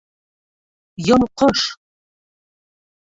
[1.09, 1.65] Йолҡош!